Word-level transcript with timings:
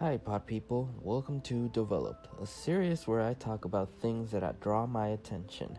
Hi, 0.00 0.16
pod 0.16 0.46
people. 0.46 0.88
Welcome 1.02 1.42
to 1.42 1.68
Developed, 1.74 2.28
a 2.40 2.46
series 2.46 3.06
where 3.06 3.20
I 3.20 3.34
talk 3.34 3.66
about 3.66 4.00
things 4.00 4.30
that 4.30 4.58
draw 4.58 4.86
my 4.86 5.08
attention. 5.08 5.78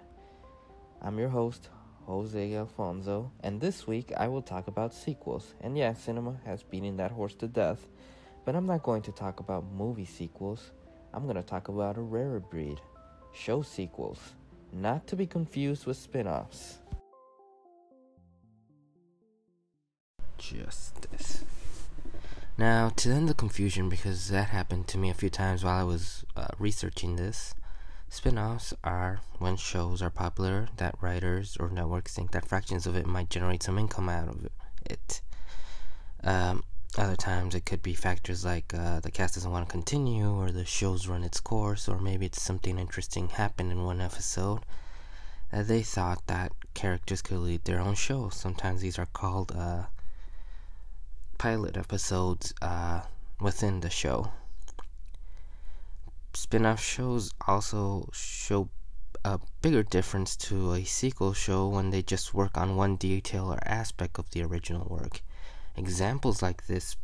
I'm 1.02 1.18
your 1.18 1.30
host, 1.30 1.70
Jose 2.06 2.56
Alfonso, 2.56 3.32
and 3.40 3.60
this 3.60 3.88
week 3.88 4.12
I 4.16 4.28
will 4.28 4.44
talk 4.44 4.68
about 4.68 4.94
sequels. 4.94 5.56
And 5.62 5.76
yeah, 5.76 5.94
cinema 5.94 6.40
has 6.46 6.62
beaten 6.62 6.98
that 6.98 7.10
horse 7.10 7.34
to 7.38 7.48
death, 7.48 7.88
but 8.46 8.56
I'm 8.56 8.68
not 8.68 8.84
going 8.84 9.02
to 9.02 9.12
talk 9.12 9.40
about 9.40 9.66
movie 9.74 10.06
sequels. 10.06 10.70
I'm 11.16 11.24
going 11.24 11.38
to 11.38 11.42
talk 11.42 11.70
about 11.70 11.98
a 11.98 12.02
rarer 12.02 12.40
breed 12.40 12.80
show 13.34 13.64
sequels, 13.64 14.20
not 14.72 15.08
to 15.08 15.16
be 15.16 15.26
confused 15.26 15.88
with 15.88 15.98
spin 15.98 16.28
offs. 16.28 16.78
Justice. 20.38 21.31
Now, 22.62 22.90
to 22.90 23.10
end 23.10 23.28
the 23.28 23.34
confusion, 23.34 23.90
because 23.90 24.30
that 24.30 24.50
happened 24.50 24.88
to 24.90 25.00
me 25.00 25.10
a 25.10 25.16
few 25.16 25.32
times 25.32 25.64
while 25.64 25.80
I 25.80 25.84
was 25.84 26.24
uh, 26.36 26.50
researching 26.60 27.16
this, 27.16 27.56
spin 28.08 28.38
offs 28.38 28.72
are 28.84 29.22
when 29.40 29.56
shows 29.58 30.00
are 30.00 30.12
popular 30.12 30.68
that 30.78 30.94
writers 31.02 31.58
or 31.60 31.72
networks 31.72 32.14
think 32.14 32.30
that 32.34 32.48
fractions 32.48 32.86
of 32.86 32.96
it 32.96 33.08
might 33.08 33.32
generate 33.32 33.64
some 33.64 33.80
income 33.80 34.10
out 34.10 34.28
of 34.28 34.48
it. 34.86 35.24
Um, 36.24 36.64
other 37.00 37.16
times 37.16 37.56
it 37.56 37.66
could 37.66 37.82
be 37.82 37.96
factors 37.96 38.46
like 38.46 38.72
uh, 38.76 39.00
the 39.00 39.10
cast 39.10 39.34
doesn't 39.34 39.52
want 39.52 39.68
to 39.68 39.72
continue, 39.72 40.32
or 40.32 40.52
the 40.52 40.64
show's 40.64 41.08
run 41.08 41.24
its 41.24 41.40
course, 41.40 41.90
or 41.90 42.00
maybe 42.00 42.28
it's 42.28 42.44
something 42.44 42.78
interesting 42.78 43.30
happened 43.30 43.72
in 43.72 43.86
one 43.86 44.00
episode. 44.00 44.60
Uh, 45.52 45.64
they 45.64 45.82
thought 45.82 46.28
that 46.28 46.52
characters 46.76 47.24
could 47.24 47.40
lead 47.40 47.66
their 47.66 47.80
own 47.80 47.96
show. 47.96 48.30
Sometimes 48.30 48.82
these 48.82 49.00
are 49.00 49.08
called 49.08 49.52
uh, 49.52 49.86
pilot 51.42 51.76
episodes 51.76 52.54
uh, 52.62 53.02
within 53.40 53.80
the 53.80 53.90
show. 53.90 54.32
Spin 56.36 56.68
off 56.68 56.80
shows 56.80 57.34
also 57.48 58.08
show 58.14 58.70
a 59.26 59.40
bigger 59.64 59.82
difference 59.82 60.36
to 60.36 60.74
a 60.74 60.84
sequel 60.84 61.34
show 61.34 61.68
when 61.68 61.90
they 61.90 62.04
just 62.04 62.36
work 62.36 62.56
on 62.60 62.76
one 62.76 62.96
detail 62.96 63.52
or 63.52 63.58
aspect 63.66 64.20
of 64.20 64.30
the 64.30 64.44
original 64.44 64.86
work. 64.88 65.24
Examples 65.76 66.44
like 66.44 66.68
this 66.68 66.96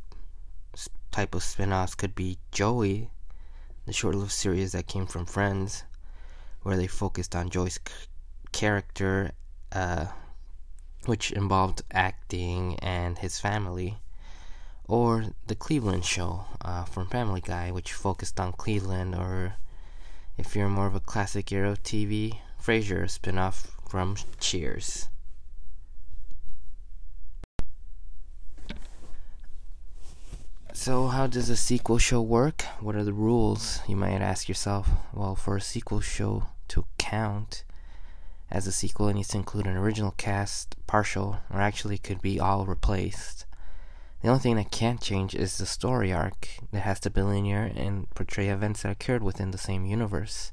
type 1.11 1.33
of 1.33 1.41
spin 1.41 1.73
offs 1.73 1.95
could 1.95 2.13
be 2.13 2.37
Joey, 2.51 3.09
the 3.87 3.91
short 3.91 4.13
lived 4.13 4.31
series 4.31 4.73
that 4.73 4.85
came 4.85 5.07
from 5.07 5.25
Friends, 5.25 5.83
where 6.61 6.77
they 6.77 6.85
focused 6.85 7.35
on 7.35 7.49
Joey's 7.49 7.79
c- 7.87 8.05
character, 8.51 9.31
uh, 9.71 10.05
which 11.07 11.31
involved 11.31 11.81
acting 11.91 12.77
and 12.83 13.17
his 13.17 13.39
family 13.39 13.97
or 14.87 15.25
the 15.47 15.55
Cleveland 15.55 16.05
Show 16.05 16.45
uh, 16.61 16.85
from 16.85 17.07
Family 17.07 17.41
Guy, 17.41 17.71
which 17.71 17.93
focused 17.93 18.39
on 18.39 18.53
Cleveland, 18.53 19.15
or 19.15 19.55
if 20.37 20.55
you're 20.55 20.69
more 20.69 20.87
of 20.87 20.95
a 20.95 20.99
classic 20.99 21.51
era 21.51 21.75
TV, 21.83 22.37
Frasier 22.61 23.05
spinoff 23.05 23.67
from 23.89 24.15
Cheers. 24.39 25.09
So, 30.73 31.07
how 31.07 31.25
does 31.25 31.49
a 31.49 31.57
sequel 31.57 31.97
show 31.97 32.21
work? 32.21 32.61
What 32.79 32.95
are 32.95 33.03
the 33.03 33.11
rules? 33.11 33.79
You 33.87 33.95
might 33.95 34.21
ask 34.21 34.47
yourself. 34.47 34.87
Well, 35.11 35.35
for 35.35 35.57
a 35.57 35.61
sequel 35.61 36.01
show 36.01 36.43
to 36.67 36.85
count 36.99 37.63
as 38.51 38.67
a 38.67 38.71
sequel, 38.71 39.09
it 39.09 39.15
needs 39.15 39.29
to 39.29 39.37
include 39.37 39.65
an 39.65 39.75
original 39.75 40.11
cast, 40.11 40.75
partial, 40.85 41.39
or 41.51 41.59
actually 41.59 41.97
could 41.97 42.21
be 42.21 42.39
all 42.39 42.65
replaced. 42.65 43.46
The 44.21 44.29
only 44.29 44.39
thing 44.39 44.55
that 44.55 44.71
can't 44.71 44.99
change 44.99 45.35
is 45.35 45.57
the 45.57 45.65
story 45.65 46.11
arc. 46.11 46.47
It 46.73 46.79
has 46.79 46.99
to 47.01 47.09
be 47.11 47.21
linear 47.21 47.71
and 47.75 48.09
portray 48.11 48.49
events 48.49 48.81
that 48.81 48.91
occurred 48.91 49.21
within 49.21 49.51
the 49.51 49.59
same 49.59 49.85
universe. 49.85 50.51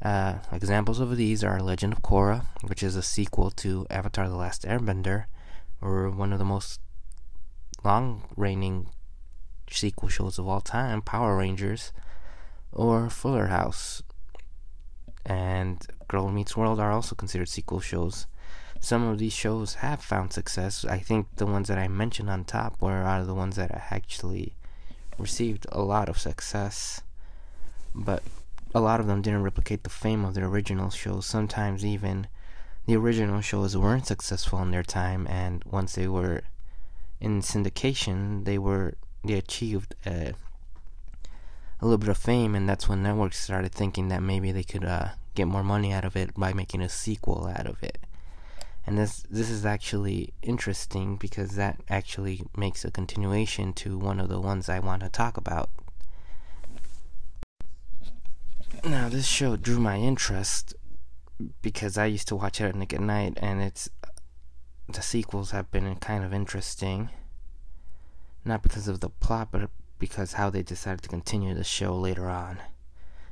Uh, 0.00 0.38
examples 0.52 1.00
of 1.00 1.16
these 1.16 1.42
are 1.42 1.60
Legend 1.60 1.92
of 1.92 2.02
Korra, 2.02 2.46
which 2.62 2.82
is 2.82 2.94
a 2.94 3.02
sequel 3.02 3.50
to 3.50 3.86
Avatar 3.90 4.28
The 4.28 4.36
Last 4.36 4.62
Airbender, 4.62 5.24
or 5.82 6.10
one 6.10 6.32
of 6.32 6.38
the 6.38 6.44
most 6.44 6.80
long 7.84 8.28
reigning 8.36 8.88
sequel 9.68 10.08
shows 10.08 10.38
of 10.38 10.46
all 10.46 10.60
time, 10.60 11.02
Power 11.02 11.36
Rangers, 11.36 11.92
or 12.72 13.10
Fuller 13.10 13.46
House. 13.46 14.02
And 15.26 15.84
Girl 16.08 16.30
Meets 16.30 16.56
World 16.56 16.78
are 16.78 16.92
also 16.92 17.14
considered 17.14 17.48
sequel 17.48 17.80
shows 17.80 18.26
some 18.80 19.06
of 19.06 19.18
these 19.18 19.34
shows 19.34 19.74
have 19.74 20.02
found 20.02 20.32
success. 20.32 20.86
I 20.86 20.98
think 20.98 21.26
the 21.36 21.46
ones 21.46 21.68
that 21.68 21.78
I 21.78 21.86
mentioned 21.86 22.30
on 22.30 22.44
top 22.44 22.80
were 22.80 23.02
of 23.02 23.26
the 23.26 23.34
ones 23.34 23.56
that 23.56 23.70
actually 23.90 24.54
received 25.18 25.66
a 25.70 25.82
lot 25.82 26.08
of 26.08 26.18
success. 26.18 27.02
But 27.94 28.22
a 28.74 28.80
lot 28.80 28.98
of 28.98 29.06
them 29.06 29.20
didn't 29.20 29.42
replicate 29.42 29.84
the 29.84 29.90
fame 29.90 30.24
of 30.24 30.32
the 30.32 30.42
original 30.42 30.88
shows. 30.88 31.26
Sometimes 31.26 31.84
even 31.84 32.26
the 32.86 32.96
original 32.96 33.42
shows 33.42 33.76
weren't 33.76 34.06
successful 34.06 34.62
in 34.62 34.70
their 34.70 34.82
time, 34.82 35.26
and 35.26 35.62
once 35.64 35.94
they 35.94 36.08
were 36.08 36.42
in 37.20 37.42
syndication, 37.42 38.46
they 38.46 38.58
were 38.58 38.94
they 39.22 39.34
achieved 39.34 39.94
a, 40.06 40.32
a 41.80 41.84
little 41.84 41.98
bit 41.98 42.08
of 42.08 42.16
fame, 42.16 42.54
and 42.54 42.66
that's 42.66 42.88
when 42.88 43.02
networks 43.02 43.38
started 43.38 43.72
thinking 43.72 44.08
that 44.08 44.22
maybe 44.22 44.50
they 44.52 44.62
could 44.62 44.84
uh, 44.84 45.08
get 45.34 45.46
more 45.46 45.62
money 45.62 45.92
out 45.92 46.06
of 46.06 46.16
it 46.16 46.34
by 46.34 46.54
making 46.54 46.80
a 46.80 46.88
sequel 46.88 47.46
out 47.46 47.66
of 47.66 47.82
it 47.82 47.98
and 48.90 48.98
this 48.98 49.22
this 49.30 49.48
is 49.48 49.64
actually 49.64 50.34
interesting 50.42 51.14
because 51.14 51.54
that 51.54 51.80
actually 51.88 52.42
makes 52.56 52.84
a 52.84 52.90
continuation 52.90 53.72
to 53.72 53.96
one 53.96 54.18
of 54.18 54.28
the 54.28 54.40
ones 54.40 54.68
I 54.68 54.80
want 54.80 55.04
to 55.04 55.08
talk 55.08 55.36
about. 55.36 55.70
Now, 58.82 59.08
this 59.08 59.28
show 59.28 59.54
drew 59.54 59.78
my 59.78 59.98
interest 59.98 60.74
because 61.62 61.96
I 61.96 62.06
used 62.06 62.26
to 62.28 62.36
watch 62.36 62.60
it 62.60 62.64
at 62.64 62.74
Nick 62.74 62.92
at 62.92 63.00
Nite, 63.00 63.38
and 63.40 63.62
it's 63.62 63.88
the 64.88 65.02
sequels 65.02 65.52
have 65.52 65.70
been 65.70 65.94
kind 65.96 66.24
of 66.24 66.34
interesting. 66.34 67.10
Not 68.44 68.60
because 68.60 68.88
of 68.88 68.98
the 68.98 69.10
plot, 69.10 69.50
but 69.52 69.70
because 70.00 70.32
how 70.32 70.50
they 70.50 70.64
decided 70.64 71.02
to 71.02 71.08
continue 71.08 71.54
the 71.54 71.62
show 71.62 71.94
later 71.96 72.28
on. 72.28 72.58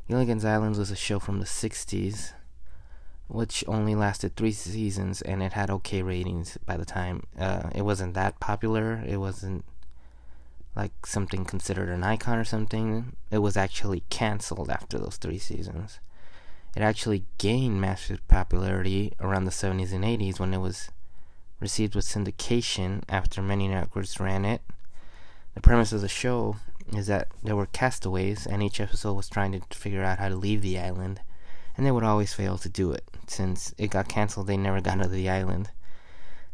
Gilligan's 0.06 0.44
Island 0.44 0.76
was 0.76 0.92
a 0.92 0.96
show 0.96 1.18
from 1.18 1.40
the 1.40 1.46
60s 1.46 2.32
which 3.28 3.62
only 3.68 3.94
lasted 3.94 4.34
three 4.34 4.52
seasons 4.52 5.20
and 5.22 5.42
it 5.42 5.52
had 5.52 5.70
okay 5.70 6.02
ratings 6.02 6.58
by 6.64 6.76
the 6.76 6.84
time. 6.84 7.22
Uh, 7.38 7.70
it 7.74 7.82
wasn't 7.82 8.14
that 8.14 8.40
popular. 8.40 9.02
It 9.06 9.18
wasn't 9.18 9.64
like 10.74 11.06
something 11.06 11.44
considered 11.44 11.90
an 11.90 12.02
icon 12.02 12.38
or 12.38 12.44
something. 12.44 13.16
It 13.30 13.38
was 13.38 13.56
actually 13.56 14.04
canceled 14.08 14.70
after 14.70 14.98
those 14.98 15.16
three 15.16 15.38
seasons. 15.38 16.00
It 16.74 16.82
actually 16.82 17.24
gained 17.36 17.80
massive 17.80 18.26
popularity 18.28 19.12
around 19.20 19.44
the 19.44 19.50
70s 19.50 19.92
and 19.92 20.04
80s 20.04 20.40
when 20.40 20.54
it 20.54 20.58
was 20.58 20.90
received 21.60 21.94
with 21.94 22.04
syndication 22.04 23.02
after 23.08 23.42
many 23.42 23.68
networks 23.68 24.20
ran 24.20 24.44
it. 24.44 24.62
The 25.54 25.60
premise 25.60 25.92
of 25.92 26.00
the 26.00 26.08
show 26.08 26.56
is 26.94 27.08
that 27.08 27.28
there 27.42 27.56
were 27.56 27.66
castaways 27.66 28.46
and 28.46 28.62
each 28.62 28.80
episode 28.80 29.14
was 29.14 29.28
trying 29.28 29.52
to 29.52 29.76
figure 29.76 30.04
out 30.04 30.18
how 30.18 30.28
to 30.28 30.36
leave 30.36 30.62
the 30.62 30.78
island 30.78 31.20
and 31.78 31.86
they 31.86 31.92
would 31.92 32.02
always 32.02 32.34
fail 32.34 32.58
to 32.58 32.68
do 32.68 32.90
it. 32.90 33.04
Since 33.28 33.72
it 33.78 33.90
got 33.90 34.08
canceled, 34.08 34.48
they 34.48 34.56
never 34.56 34.80
got 34.80 35.00
to 35.00 35.08
the 35.08 35.30
island. 35.30 35.70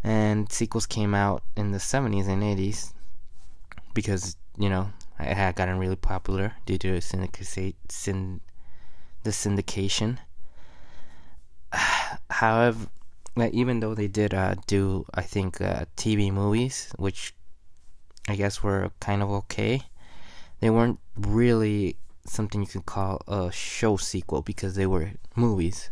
And 0.05 0.53
sequels 0.53 0.87
came 0.87 1.15
out 1.15 1.43
in 1.57 1.73
the 1.73 1.79
70s 1.79 2.29
and 2.29 2.43
80s 2.43 2.93
because, 3.95 4.37
you 4.59 4.69
know, 4.69 4.93
it 5.19 5.35
had 5.35 5.57
gotten 5.57 5.79
really 5.79 5.97
popular 5.97 6.53
due 6.67 6.77
to 6.77 7.01
syndicate, 7.01 7.75
syn, 7.89 8.43
the 9.23 9.31
syndication. 9.31 10.19
However, 12.31 12.87
even 13.51 13.81
though 13.81 13.95
they 13.95 14.09
did 14.09 14.35
uh, 14.35 14.57
do, 14.67 15.07
I 15.15 15.23
think, 15.23 15.59
uh, 15.59 15.87
TV 15.97 16.31
movies, 16.31 16.93
which 16.99 17.33
I 18.29 18.37
guess 18.37 18.63
were 18.63 18.91
kind 19.01 19.23
of 19.23 19.31
okay, 19.31 19.85
they 20.61 20.69
weren't 20.69 20.99
really 21.17 21.97
something 22.27 22.61
you 22.63 22.67
could 22.67 22.87
call 22.87 23.23
a 23.29 23.51
show 23.53 23.97
sequel 23.97 24.43
because 24.43 24.75
they 24.75 24.87
were 24.87 25.13
movies. 25.37 25.91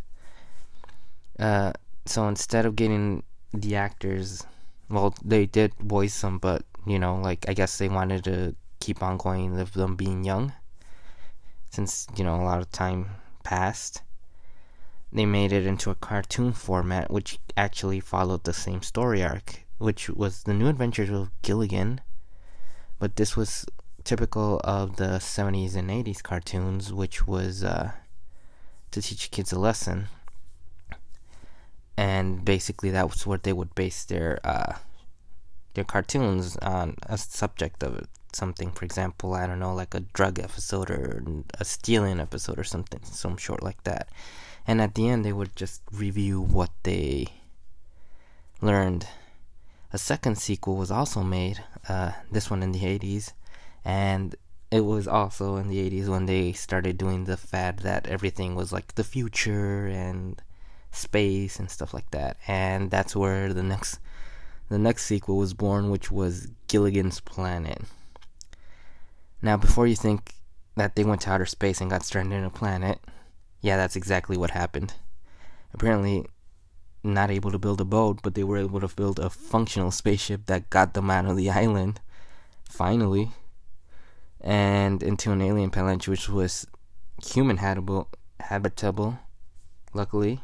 Uh, 1.39 1.73
so 2.05 2.27
instead 2.27 2.65
of 2.65 2.75
getting 2.75 3.23
the 3.53 3.75
actors, 3.75 4.45
well, 4.89 5.15
they 5.23 5.45
did 5.45 5.73
voice 5.75 6.21
them, 6.21 6.37
but 6.37 6.63
you 6.85 6.99
know, 6.99 7.15
like 7.15 7.45
I 7.47 7.53
guess 7.53 7.77
they 7.77 7.89
wanted 7.89 8.23
to 8.25 8.55
keep 8.79 9.01
on 9.01 9.17
going 9.17 9.55
with 9.55 9.73
them 9.73 9.95
being 9.95 10.23
young, 10.23 10.53
since 11.69 12.07
you 12.15 12.23
know 12.23 12.35
a 12.35 12.43
lot 12.43 12.59
of 12.59 12.71
time 12.71 13.09
passed. 13.43 14.01
They 15.11 15.25
made 15.25 15.51
it 15.51 15.67
into 15.67 15.91
a 15.91 15.95
cartoon 15.95 16.53
format, 16.53 17.11
which 17.11 17.39
actually 17.55 17.99
followed 17.99 18.43
the 18.43 18.53
same 18.53 18.81
story 18.81 19.23
arc, 19.23 19.63
which 19.77 20.09
was 20.09 20.43
the 20.43 20.55
New 20.55 20.67
Adventures 20.67 21.11
of 21.11 21.29
Gilligan, 21.43 22.01
but 22.97 23.15
this 23.15 23.37
was 23.37 23.65
typical 24.03 24.59
of 24.63 24.97
the 24.97 25.19
70s 25.19 25.75
and 25.75 25.89
80s 25.89 26.21
cartoons, 26.21 26.93
which 26.93 27.27
was 27.27 27.63
uh, 27.63 27.91
to 28.91 29.01
teach 29.01 29.31
kids 29.31 29.51
a 29.51 29.59
lesson. 29.59 30.07
And 31.95 32.43
basically, 32.43 32.89
that 32.91 33.09
was 33.09 33.25
what 33.27 33.43
they 33.43 33.53
would 33.53 33.75
base 33.75 34.03
their 34.03 34.39
uh, 34.43 34.77
their 35.73 35.83
cartoons 35.83 36.57
on 36.57 36.95
a 37.03 37.17
subject 37.17 37.83
of 37.83 38.07
something. 38.33 38.71
For 38.71 38.85
example, 38.85 39.33
I 39.33 39.47
don't 39.47 39.59
know, 39.59 39.73
like 39.73 39.93
a 39.93 39.99
drug 39.99 40.39
episode 40.39 40.89
or 40.89 41.23
a 41.59 41.65
stealing 41.65 42.19
episode 42.19 42.59
or 42.59 42.63
something, 42.63 43.01
some 43.03 43.37
short 43.37 43.63
like 43.63 43.83
that. 43.83 44.09
And 44.65 44.81
at 44.81 44.95
the 44.95 45.09
end, 45.09 45.25
they 45.25 45.33
would 45.33 45.55
just 45.55 45.81
review 45.91 46.41
what 46.41 46.71
they 46.83 47.27
learned. 48.61 49.07
A 49.91 49.97
second 49.97 50.37
sequel 50.37 50.75
was 50.75 50.89
also 50.89 51.21
made, 51.21 51.63
uh, 51.87 52.13
this 52.31 52.49
one 52.49 52.63
in 52.63 52.71
the 52.71 52.79
80s, 52.79 53.33
and 53.85 54.35
it 54.73 54.85
was 54.85 55.07
also 55.07 55.57
in 55.57 55.67
the 55.67 55.87
80s 55.87 56.07
when 56.07 56.25
they 56.25 56.51
started 56.51 56.97
doing 56.97 57.25
the 57.25 57.37
fad 57.37 57.79
that 57.79 58.07
everything 58.07 58.55
was 58.55 58.73
like 58.73 58.95
the 58.95 59.03
future 59.03 59.85
and 59.85 60.41
space 60.91 61.59
and 61.59 61.69
stuff 61.69 61.93
like 61.93 62.09
that. 62.09 62.37
And 62.47 62.89
that's 62.89 63.15
where 63.15 63.53
the 63.53 63.61
next 63.61 63.99
the 64.69 64.79
next 64.79 65.05
sequel 65.05 65.37
was 65.37 65.53
born, 65.53 65.91
which 65.91 66.11
was 66.11 66.47
Gilligan's 66.67 67.19
Planet. 67.19 67.83
Now, 69.43 69.57
before 69.57 69.85
you 69.85 69.95
think 69.95 70.33
that 70.75 70.95
they 70.95 71.03
went 71.03 71.21
to 71.21 71.29
outer 71.29 71.45
space 71.45 71.79
and 71.79 71.91
got 71.91 72.03
stranded 72.03 72.39
in 72.39 72.43
a 72.43 72.49
planet, 72.49 72.99
yeah, 73.61 73.77
that's 73.77 73.95
exactly 73.95 74.37
what 74.37 74.51
happened. 74.51 74.95
Apparently, 75.71 76.25
not 77.03 77.29
able 77.29 77.51
to 77.51 77.59
build 77.59 77.79
a 77.79 77.85
boat, 77.85 78.21
but 78.23 78.33
they 78.33 78.43
were 78.43 78.57
able 78.57 78.79
to 78.79 78.87
build 78.87 79.19
a 79.19 79.29
functional 79.29 79.91
spaceship 79.91 80.47
that 80.47 80.71
got 80.71 80.95
them 80.95 81.11
out 81.11 81.25
of 81.25 81.37
the 81.37 81.51
island, 81.51 81.99
finally 82.63 83.33
and 84.43 85.01
into 85.01 85.31
an 85.31 85.41
alien 85.41 85.71
planet 85.71 86.07
which 86.07 86.29
was 86.29 86.67
human 87.23 87.57
habitable, 87.57 88.09
habitable 88.39 89.17
luckily. 89.93 90.41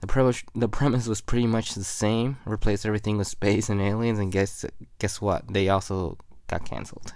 The, 0.00 0.06
pre- 0.06 0.32
the 0.54 0.68
premise 0.68 1.06
was 1.06 1.20
pretty 1.20 1.46
much 1.46 1.74
the 1.74 1.84
same. 1.84 2.38
Replace 2.46 2.84
everything 2.84 3.16
with 3.16 3.26
space 3.26 3.68
and 3.68 3.80
aliens, 3.80 4.18
and 4.18 4.30
guess 4.30 4.64
guess 4.98 5.20
what? 5.20 5.52
They 5.52 5.68
also 5.68 6.18
got 6.48 6.64
canceled 6.64 7.14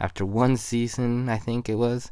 after 0.00 0.24
one 0.24 0.56
season, 0.56 1.28
I 1.28 1.36
think 1.36 1.68
it 1.68 1.74
was, 1.74 2.10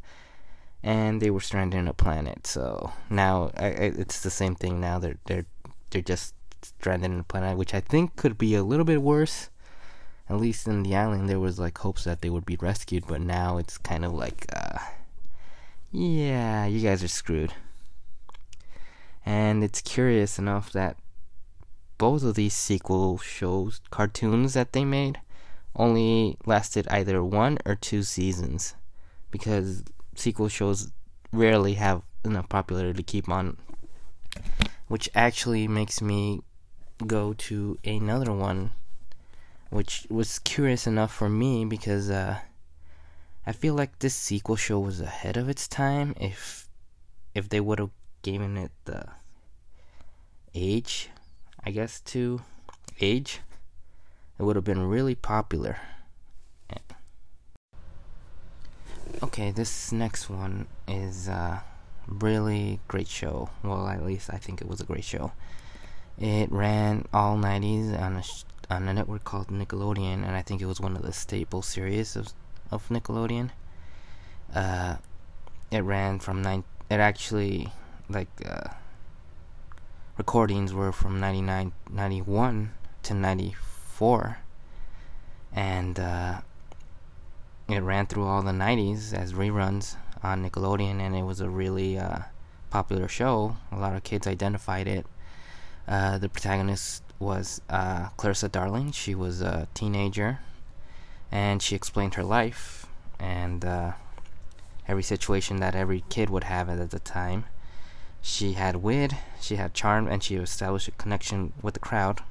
and 0.82 1.20
they 1.22 1.30
were 1.30 1.40
stranded 1.40 1.80
on 1.80 1.88
a 1.88 1.94
planet. 1.94 2.46
So 2.46 2.92
now 3.08 3.50
I, 3.56 3.66
it's 3.66 4.20
the 4.20 4.30
same 4.30 4.54
thing. 4.54 4.80
Now 4.80 4.98
they're 4.98 5.18
they're 5.26 5.46
they're 5.90 6.02
just 6.02 6.34
stranded 6.62 7.10
on 7.10 7.20
a 7.20 7.24
planet, 7.24 7.56
which 7.56 7.74
I 7.74 7.80
think 7.80 8.16
could 8.16 8.36
be 8.36 8.54
a 8.54 8.62
little 8.62 8.84
bit 8.84 9.02
worse 9.02 9.50
at 10.28 10.36
least 10.36 10.66
in 10.66 10.82
the 10.82 10.94
island 10.94 11.28
there 11.28 11.40
was 11.40 11.58
like 11.58 11.78
hopes 11.78 12.04
that 12.04 12.20
they 12.20 12.30
would 12.30 12.46
be 12.46 12.56
rescued 12.56 13.06
but 13.06 13.20
now 13.20 13.58
it's 13.58 13.78
kind 13.78 14.04
of 14.04 14.12
like 14.12 14.46
uh 14.54 14.78
yeah 15.90 16.66
you 16.66 16.80
guys 16.80 17.02
are 17.02 17.08
screwed. 17.08 17.54
And 19.24 19.62
it's 19.62 19.82
curious 19.82 20.38
enough 20.38 20.72
that 20.72 20.96
both 21.98 22.22
of 22.22 22.34
these 22.34 22.54
sequel 22.54 23.18
shows 23.18 23.80
cartoons 23.90 24.54
that 24.54 24.72
they 24.72 24.84
made 24.84 25.20
only 25.76 26.38
lasted 26.46 26.88
either 26.88 27.22
one 27.22 27.58
or 27.66 27.74
two 27.74 28.02
seasons 28.02 28.74
because 29.30 29.84
sequel 30.14 30.48
shows 30.48 30.92
rarely 31.32 31.74
have 31.74 32.02
enough 32.24 32.48
popularity 32.48 32.96
to 32.96 33.02
keep 33.02 33.28
on 33.28 33.56
which 34.86 35.08
actually 35.14 35.68
makes 35.68 36.00
me 36.00 36.40
go 37.06 37.32
to 37.34 37.78
another 37.84 38.32
one 38.32 38.70
which 39.70 40.06
was 40.10 40.38
curious 40.38 40.86
enough 40.86 41.12
for 41.12 41.28
me 41.28 41.64
because 41.64 42.10
uh, 42.10 42.38
I 43.46 43.52
feel 43.52 43.74
like 43.74 43.98
this 43.98 44.14
sequel 44.14 44.56
show 44.56 44.78
was 44.78 45.00
ahead 45.00 45.36
of 45.36 45.48
its 45.48 45.68
time. 45.68 46.14
If 46.20 46.68
if 47.34 47.48
they 47.48 47.60
would 47.60 47.78
have 47.78 47.90
given 48.22 48.56
it 48.56 48.72
the 48.84 49.04
age, 50.54 51.10
I 51.64 51.70
guess 51.70 52.00
to 52.12 52.42
age, 53.00 53.40
it 54.38 54.42
would 54.42 54.56
have 54.56 54.64
been 54.64 54.82
really 54.82 55.14
popular. 55.14 55.78
Okay, 59.20 59.50
this 59.50 59.90
next 59.90 60.30
one 60.30 60.66
is 60.86 61.26
a 61.26 61.32
uh, 61.32 61.58
really 62.06 62.78
great 62.86 63.08
show. 63.08 63.50
Well, 63.64 63.88
at 63.88 64.04
least 64.04 64.30
I 64.32 64.36
think 64.36 64.60
it 64.60 64.68
was 64.68 64.80
a 64.80 64.84
great 64.84 65.02
show. 65.02 65.32
It 66.18 66.52
ran 66.52 67.04
all 67.12 67.36
90s 67.36 68.00
on 68.00 68.16
a 68.16 68.22
on 68.70 68.88
a 68.88 68.94
network 68.94 69.24
called 69.24 69.48
Nickelodeon, 69.48 70.24
and 70.24 70.36
I 70.36 70.42
think 70.42 70.60
it 70.60 70.66
was 70.66 70.80
one 70.80 70.96
of 70.96 71.02
the 71.02 71.12
staple 71.12 71.62
series 71.62 72.16
of 72.16 72.32
of 72.70 72.88
Nickelodeon. 72.88 73.50
Uh, 74.54 74.96
it 75.70 75.80
ran 75.80 76.18
from 76.18 76.42
nine. 76.42 76.64
It 76.90 77.00
actually 77.00 77.72
like 78.08 78.28
uh, 78.46 78.68
recordings 80.16 80.72
were 80.72 80.92
from 80.92 81.20
99, 81.20 81.72
91 81.90 82.72
to 83.04 83.14
ninety 83.14 83.54
four, 83.98 84.38
and 85.52 85.98
uh, 85.98 86.40
it 87.68 87.80
ran 87.80 88.06
through 88.06 88.26
all 88.26 88.42
the 88.42 88.52
nineties 88.52 89.12
as 89.12 89.32
reruns 89.32 89.96
on 90.22 90.48
Nickelodeon, 90.48 91.00
and 91.00 91.14
it 91.14 91.22
was 91.22 91.40
a 91.40 91.48
really 91.48 91.98
uh, 91.98 92.20
popular 92.70 93.08
show. 93.08 93.56
A 93.72 93.78
lot 93.78 93.94
of 93.94 94.02
kids 94.02 94.26
identified 94.26 94.86
it. 94.86 95.06
Uh, 95.86 96.18
the 96.18 96.28
protagonist 96.28 97.02
was 97.18 97.60
uh, 97.68 98.08
Clarissa 98.16 98.48
Darling. 98.48 98.92
She 98.92 99.14
was 99.14 99.40
a 99.40 99.68
teenager, 99.74 100.40
and 101.30 101.62
she 101.62 101.74
explained 101.74 102.14
her 102.14 102.24
life 102.24 102.86
and 103.18 103.64
uh, 103.64 103.92
every 104.86 105.02
situation 105.02 105.58
that 105.58 105.74
every 105.74 106.04
kid 106.08 106.30
would 106.30 106.44
have 106.44 106.68
at 106.68 106.90
the 106.90 106.98
time. 106.98 107.44
She 108.20 108.52
had 108.52 108.76
wit, 108.76 109.12
she 109.40 109.56
had 109.56 109.74
charm, 109.74 110.08
and 110.08 110.22
she 110.22 110.36
established 110.36 110.88
a 110.88 110.92
connection 110.92 111.52
with 111.62 111.74
the 111.74 111.80
crowd 111.80 112.22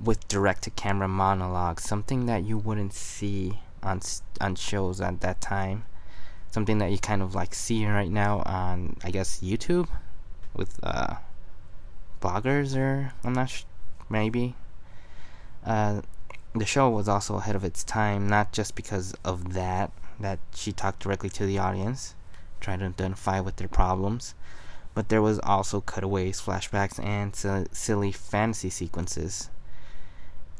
with 0.00 0.28
direct-to-camera 0.28 1.08
monologues, 1.08 1.82
something 1.82 2.26
that 2.26 2.44
you 2.44 2.58
wouldn't 2.58 2.92
see 2.92 3.60
on 3.82 4.00
on 4.40 4.54
shows 4.54 5.00
at 5.00 5.20
that 5.20 5.40
time. 5.40 5.84
Something 6.50 6.78
that 6.78 6.90
you 6.90 6.98
kind 6.98 7.22
of 7.22 7.34
like 7.34 7.54
see 7.54 7.86
right 7.86 8.10
now 8.10 8.42
on, 8.46 8.96
I 9.04 9.10
guess, 9.10 9.40
YouTube 9.40 9.88
with 10.54 10.78
uh, 10.82 11.16
bloggers, 12.20 12.76
or 12.76 13.12
I'm 13.24 13.34
not 13.34 13.50
sure 13.50 13.66
maybe. 14.08 14.54
Uh, 15.64 16.02
the 16.54 16.66
show 16.66 16.88
was 16.88 17.08
also 17.08 17.36
ahead 17.36 17.56
of 17.56 17.64
its 17.64 17.84
time, 17.84 18.28
not 18.28 18.52
just 18.52 18.74
because 18.74 19.14
of 19.24 19.52
that, 19.54 19.90
that 20.18 20.38
she 20.54 20.72
talked 20.72 21.00
directly 21.00 21.28
to 21.30 21.46
the 21.46 21.58
audience, 21.58 22.14
trying 22.60 22.78
to 22.78 22.86
identify 22.86 23.40
with 23.40 23.56
their 23.56 23.68
problems, 23.68 24.34
but 24.94 25.08
there 25.08 25.20
was 25.20 25.38
also 25.40 25.80
cutaways, 25.80 26.40
flashbacks, 26.40 27.02
and 27.04 27.36
silly 27.74 28.12
fantasy 28.12 28.70
sequences. 28.70 29.50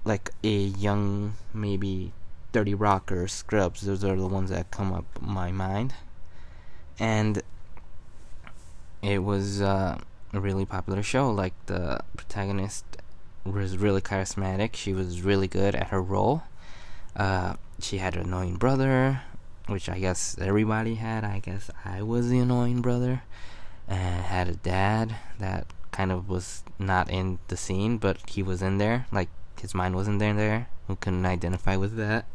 Like 0.04 0.30
a 0.44 0.56
young, 0.56 1.34
maybe 1.54 2.12
30 2.52 2.74
Rock 2.74 3.10
or 3.10 3.28
Scrubs, 3.28 3.80
those 3.80 4.04
are 4.04 4.16
the 4.16 4.26
ones 4.26 4.50
that 4.50 4.70
come 4.70 4.92
up 4.92 5.04
my 5.20 5.50
mind. 5.50 5.94
And 6.98 7.42
it 9.02 9.22
was 9.22 9.62
uh, 9.62 9.98
a 10.32 10.40
really 10.40 10.66
popular 10.66 11.02
show. 11.02 11.30
Like 11.30 11.54
the 11.66 12.00
protagonist 12.16 12.84
was 13.52 13.76
really 13.76 14.00
charismatic. 14.00 14.74
She 14.74 14.92
was 14.92 15.22
really 15.22 15.48
good 15.48 15.74
at 15.74 15.88
her 15.88 16.02
role. 16.02 16.42
Uh, 17.14 17.54
she 17.80 17.98
had 17.98 18.16
an 18.16 18.22
annoying 18.22 18.56
brother, 18.56 19.22
which 19.66 19.88
I 19.88 19.98
guess 19.98 20.36
everybody 20.40 20.94
had. 20.96 21.24
I 21.24 21.38
guess 21.38 21.70
I 21.84 22.02
was 22.02 22.28
the 22.28 22.38
annoying 22.38 22.82
brother. 22.82 23.22
And 23.88 24.24
had 24.24 24.48
a 24.48 24.54
dad 24.54 25.14
that 25.38 25.66
kind 25.92 26.10
of 26.10 26.28
was 26.28 26.64
not 26.78 27.10
in 27.10 27.38
the 27.48 27.56
scene, 27.56 27.98
but 27.98 28.18
he 28.28 28.42
was 28.42 28.62
in 28.62 28.78
there. 28.78 29.06
Like 29.12 29.28
his 29.60 29.74
mind 29.74 29.94
wasn't 29.94 30.18
there. 30.18 30.34
There, 30.34 30.68
who 30.86 30.96
couldn't 30.96 31.26
identify 31.26 31.76
with 31.76 31.96
that. 31.96 32.26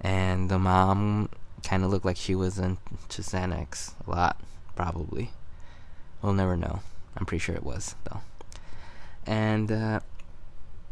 And 0.00 0.50
the 0.50 0.58
mom 0.58 1.30
kind 1.62 1.82
of 1.82 1.90
looked 1.90 2.04
like 2.04 2.16
she 2.16 2.34
was 2.34 2.58
into 2.58 3.22
Xanax 3.22 3.92
a 4.06 4.10
lot, 4.10 4.40
probably. 4.76 5.32
We'll 6.22 6.34
never 6.34 6.56
know. 6.56 6.80
I'm 7.16 7.26
pretty 7.26 7.40
sure 7.40 7.54
it 7.54 7.64
was 7.64 7.94
though. 8.04 8.20
And 9.26 9.72
uh, 9.72 10.00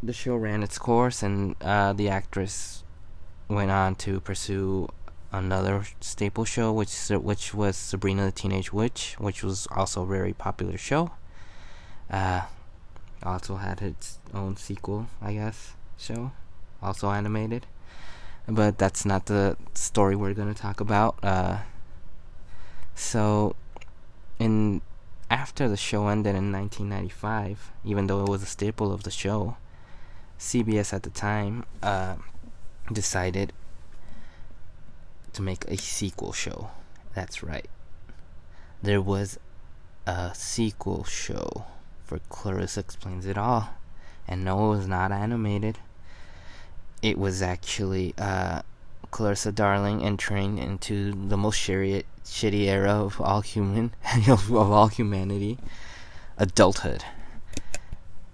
the 0.03 0.13
show 0.13 0.37
ran 0.37 0.63
its 0.63 0.79
course, 0.79 1.23
and 1.23 1.55
uh, 1.61 1.93
the 1.93 2.09
actress 2.09 2.83
went 3.49 3.71
on 3.71 3.95
to 3.95 4.21
pursue 4.21 4.89
another 5.31 5.85
staple 6.01 6.45
show, 6.45 6.73
which 6.73 7.09
which 7.11 7.55
was 7.55 7.77
Sabrina 7.77 8.27
the 8.27 8.33
Teenage 8.33 8.73
Witch, 8.73 9.15
which 9.19 9.43
was 9.43 9.69
also 9.71 10.03
a 10.03 10.07
very 10.07 10.33
popular 10.33 10.77
show. 10.77 11.13
Uh, 12.11 12.43
also 13.23 13.57
had 13.57 13.81
its 13.81 14.19
own 14.35 14.57
sequel, 14.57 15.07
I 15.21 15.35
guess, 15.35 15.75
show, 15.97 16.33
also 16.83 17.11
animated. 17.11 17.67
But 18.49 18.79
that's 18.79 19.05
not 19.05 19.27
the 19.27 19.57
story 19.75 20.17
we're 20.17 20.35
going 20.35 20.53
to 20.53 20.61
talk 20.61 20.81
about. 20.81 21.17
Uh, 21.23 21.59
so, 22.97 23.55
in 24.41 24.83
after 25.31 25.69
the 25.69 25.77
show 25.77 26.09
ended 26.09 26.35
in 26.35 26.51
1995, 26.53 27.71
even 27.85 28.09
though 28.09 28.25
it 28.25 28.29
was 28.29 28.43
a 28.43 28.47
staple 28.47 28.93
of 28.93 29.05
the 29.05 29.11
show, 29.11 29.57
CBS 30.43 30.93
at 30.93 31.05
the 31.05 31.11
time 31.11 31.65
uh, 31.83 32.17
decided 32.93 33.53
to 35.33 35.41
make 35.41 35.65
a 35.67 35.77
sequel 35.77 36.33
show. 36.33 36.71
That's 37.15 37.43
right. 37.43 37.69
There 38.83 39.01
was 39.01 39.39
a 40.05 40.33
sequel 40.35 41.05
show 41.05 41.65
for 42.05 42.19
Clarissa 42.29 42.81
Explains 42.81 43.25
It 43.25 43.39
All. 43.39 43.71
And 44.27 44.45
no, 44.45 44.73
it 44.73 44.77
was 44.77 44.89
not 44.89 45.13
animated. 45.13 45.79
It 47.03 47.19
was 47.19 47.41
actually 47.41 48.13
uh, 48.19 48.63
Clarissa 49.13 49.53
Darling 49.53 50.03
entering 50.03 50.59
into 50.59 51.13
the 51.13 51.37
most 51.37 51.57
shitty, 51.57 52.03
shitty 52.25 52.65
era 52.65 52.93
of 52.93 53.21
all 53.21 53.43
human 53.43 53.95
of 54.29 54.53
all 54.53 54.89
humanity, 54.89 55.59
adulthood. 56.37 57.05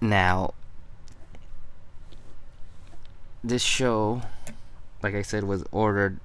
Now, 0.01 0.53
this 3.43 3.61
show, 3.61 4.21
like 5.01 5.15
I 5.15 5.21
said, 5.21 5.43
was 5.43 5.63
ordered 5.71 6.19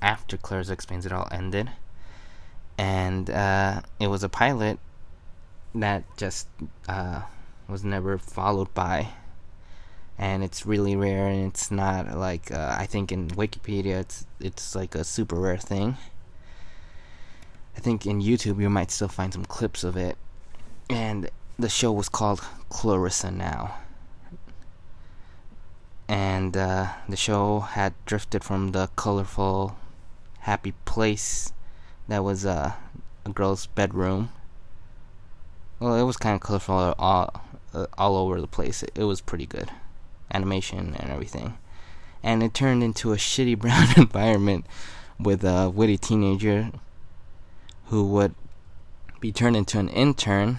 after 0.00 0.36
Clarissa 0.36 0.72
Explains 0.72 1.06
It 1.06 1.12
All 1.12 1.28
ended, 1.30 1.70
and 2.78 3.30
uh, 3.30 3.82
it 4.00 4.08
was 4.08 4.22
a 4.22 4.28
pilot 4.28 4.78
that 5.74 6.04
just 6.16 6.48
uh, 6.88 7.22
was 7.68 7.84
never 7.84 8.18
followed 8.18 8.72
by 8.72 9.08
and 10.18 10.42
it's 10.42 10.64
really 10.64 10.96
rare 10.96 11.26
and 11.26 11.46
it's 11.46 11.70
not 11.70 12.16
like 12.16 12.50
uh, 12.50 12.74
I 12.78 12.86
think 12.86 13.12
in 13.12 13.28
Wikipedia 13.28 14.00
it's 14.00 14.26
it's 14.40 14.74
like 14.74 14.94
a 14.94 15.04
super 15.04 15.36
rare 15.36 15.58
thing. 15.58 15.96
I 17.76 17.80
think 17.80 18.06
in 18.06 18.22
YouTube 18.22 18.60
you 18.60 18.70
might 18.70 18.90
still 18.90 19.08
find 19.08 19.32
some 19.32 19.44
clips 19.44 19.84
of 19.84 19.96
it. 19.96 20.16
And 20.88 21.28
the 21.58 21.68
show 21.68 21.92
was 21.92 22.08
called 22.08 22.40
Clarissa 22.70 23.30
Now. 23.30 23.76
And 26.08 26.56
uh, 26.56 26.92
the 27.08 27.16
show 27.16 27.60
had 27.60 27.94
drifted 28.04 28.44
from 28.44 28.72
the 28.72 28.88
colorful, 28.96 29.76
happy 30.40 30.72
place 30.84 31.52
that 32.08 32.22
was 32.22 32.46
uh, 32.46 32.74
a 33.24 33.30
girl's 33.30 33.66
bedroom. 33.66 34.30
Well, 35.80 35.96
it 35.96 36.04
was 36.04 36.16
kind 36.16 36.36
of 36.36 36.40
colorful 36.40 36.94
all, 36.98 37.42
uh, 37.74 37.86
all 37.98 38.16
over 38.16 38.40
the 38.40 38.46
place. 38.46 38.82
It, 38.82 38.92
it 38.94 39.04
was 39.04 39.20
pretty 39.20 39.46
good 39.46 39.70
animation 40.32 40.94
and 40.98 41.10
everything. 41.10 41.58
And 42.22 42.42
it 42.42 42.54
turned 42.54 42.82
into 42.82 43.12
a 43.12 43.16
shitty 43.28 43.58
brown 43.58 43.88
environment 43.96 44.66
with 45.18 45.44
a 45.44 45.70
witty 45.70 45.98
teenager 45.98 46.70
who 47.86 48.04
would 48.04 48.34
be 49.20 49.32
turned 49.32 49.56
into 49.56 49.78
an 49.78 49.88
intern 49.88 50.58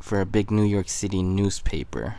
for 0.00 0.20
a 0.20 0.26
big 0.26 0.50
New 0.50 0.64
York 0.64 0.88
City 0.88 1.22
newspaper. 1.22 2.16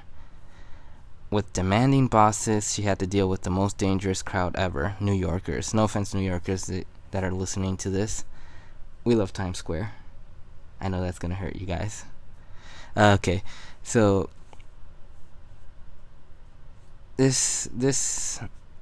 With 1.36 1.52
demanding 1.52 2.08
bosses, 2.08 2.74
she 2.74 2.84
had 2.84 2.98
to 3.00 3.06
deal 3.06 3.28
with 3.28 3.42
the 3.42 3.50
most 3.50 3.78
dangerous 3.78 4.22
crowd 4.22 4.56
ever 4.56 4.96
New 5.02 5.12
Yorkers. 5.12 5.74
No 5.74 5.84
offense, 5.84 6.14
New 6.14 6.22
Yorkers 6.22 6.72
that 7.12 7.24
are 7.26 7.32
listening 7.32 7.76
to 7.76 7.90
this. 7.90 8.24
We 9.04 9.16
love 9.16 9.34
Times 9.34 9.58
Square. 9.58 9.92
I 10.80 10.88
know 10.88 11.02
that's 11.02 11.20
gonna 11.20 11.36
hurt 11.36 11.58
you 11.58 11.66
guys. 11.66 12.06
Uh, 12.96 13.18
okay, 13.20 13.44
so 13.84 14.30
this 17.18 17.68
this 17.74 18.40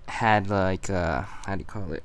had 0.07 0.47
like 0.47 0.91
uh 0.91 1.23
how 1.47 1.55
do 1.55 1.59
you 1.59 1.65
call 1.65 1.91
it 1.91 2.03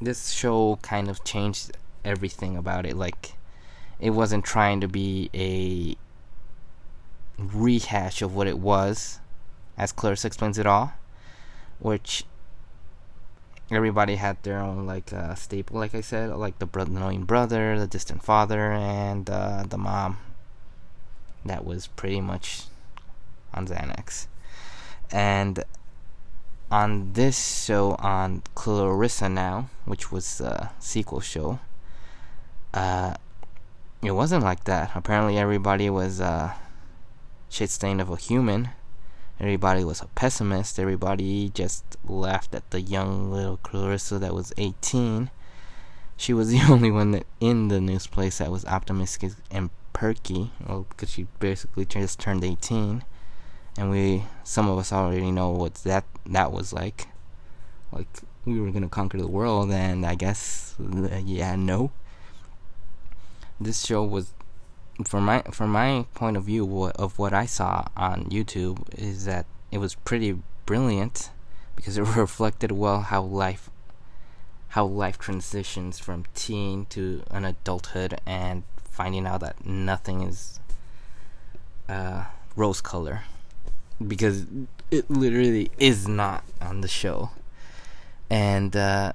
this 0.00 0.30
show 0.30 0.80
kind 0.82 1.08
of 1.08 1.22
changed 1.22 1.76
everything 2.04 2.56
about 2.56 2.86
it 2.86 2.96
like 2.96 3.34
it 4.00 4.10
wasn't 4.10 4.44
trying 4.44 4.80
to 4.80 4.88
be 4.88 5.30
a 5.32 5.96
rehash 7.38 8.20
of 8.20 8.34
what 8.34 8.48
it 8.48 8.58
was 8.58 9.20
as 9.76 9.92
Clarissa 9.92 10.26
explains 10.26 10.58
it 10.58 10.66
all 10.66 10.92
which 11.78 12.24
everybody 13.70 14.16
had 14.16 14.42
their 14.42 14.58
own 14.60 14.86
like 14.86 15.12
uh, 15.12 15.34
staple 15.34 15.78
like 15.78 15.94
I 15.94 16.00
said 16.00 16.30
like 16.30 16.58
the 16.58 16.66
brother 16.66 16.90
annoying 16.90 17.24
brother 17.24 17.78
the 17.78 17.86
distant 17.86 18.22
father 18.22 18.72
and 18.72 19.28
uh, 19.28 19.64
the 19.68 19.78
mom 19.78 20.18
that 21.44 21.64
was 21.64 21.86
pretty 21.88 22.20
much 22.20 22.62
on 23.52 23.66
Xanax 23.66 24.26
and 25.10 25.64
on 26.70 27.12
this 27.12 27.64
show 27.64 27.94
on 27.98 28.42
Clarissa 28.54 29.28
Now, 29.28 29.68
which 29.84 30.10
was 30.10 30.40
a 30.40 30.72
sequel 30.78 31.20
show, 31.20 31.60
uh, 32.74 33.14
it 34.02 34.10
wasn't 34.12 34.44
like 34.44 34.64
that. 34.64 34.90
Apparently, 34.94 35.38
everybody 35.38 35.88
was 35.88 36.20
uh, 36.20 36.54
shit 37.48 37.70
stained 37.70 38.00
of 38.00 38.10
a 38.10 38.16
human. 38.16 38.70
Everybody 39.38 39.84
was 39.84 40.00
a 40.00 40.06
pessimist. 40.06 40.78
Everybody 40.78 41.50
just 41.50 41.84
laughed 42.04 42.54
at 42.54 42.70
the 42.70 42.80
young 42.80 43.30
little 43.30 43.58
Clarissa 43.58 44.18
that 44.18 44.34
was 44.34 44.52
18. 44.56 45.30
She 46.16 46.32
was 46.32 46.48
the 46.52 46.60
only 46.70 46.90
one 46.90 47.10
that 47.12 47.26
in 47.40 47.68
the 47.68 47.80
news 47.80 48.06
place 48.06 48.38
that 48.38 48.50
was 48.50 48.64
optimistic 48.64 49.32
and 49.50 49.70
perky. 49.92 50.52
Well, 50.66 50.86
because 50.88 51.10
she 51.10 51.26
basically 51.38 51.84
just 51.84 52.18
turned 52.18 52.44
18 52.44 53.04
and 53.78 53.90
we 53.90 54.24
some 54.42 54.68
of 54.68 54.78
us 54.78 54.92
already 54.92 55.30
know 55.30 55.50
what 55.50 55.74
that 55.76 56.04
that 56.24 56.50
was 56.50 56.72
like 56.72 57.08
like 57.92 58.08
we 58.44 58.60
were 58.60 58.70
gonna 58.70 58.88
conquer 58.88 59.18
the 59.18 59.26
world 59.26 59.70
and 59.70 60.06
i 60.06 60.14
guess 60.14 60.74
yeah 61.24 61.54
no 61.56 61.90
this 63.60 63.84
show 63.84 64.02
was 64.02 64.32
from 65.04 65.24
my 65.24 65.42
from 65.50 65.70
my 65.70 66.06
point 66.14 66.36
of 66.36 66.44
view 66.44 66.84
of 66.96 67.18
what 67.18 67.34
i 67.34 67.44
saw 67.44 67.84
on 67.96 68.24
youtube 68.24 68.82
is 68.98 69.24
that 69.24 69.44
it 69.70 69.78
was 69.78 69.94
pretty 69.94 70.38
brilliant 70.64 71.30
because 71.74 71.98
it 71.98 72.02
reflected 72.16 72.72
well 72.72 73.00
how 73.00 73.20
life 73.22 73.68
how 74.68 74.84
life 74.84 75.18
transitions 75.18 75.98
from 75.98 76.24
teen 76.34 76.86
to 76.86 77.22
an 77.30 77.44
adulthood 77.44 78.20
and 78.26 78.62
finding 78.84 79.26
out 79.26 79.40
that 79.40 79.64
nothing 79.64 80.22
is 80.22 80.60
uh, 81.88 82.24
rose 82.56 82.80
color 82.80 83.22
because 84.04 84.46
it 84.90 85.10
literally 85.10 85.70
is 85.78 86.06
not 86.06 86.44
on 86.60 86.80
the 86.80 86.88
show. 86.88 87.30
And 88.28 88.76
uh, 88.76 89.12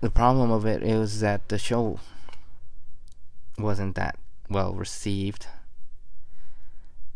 the 0.00 0.10
problem 0.10 0.50
of 0.50 0.66
it 0.66 0.82
is 0.82 1.20
that 1.20 1.48
the 1.48 1.58
show 1.58 2.00
wasn't 3.58 3.94
that 3.94 4.18
well 4.48 4.74
received. 4.74 5.46